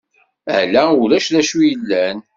Ala 0.57 0.83
ulac 1.01 1.27
d 1.33 1.35
acu 1.41 1.59
yellan. 1.69 2.17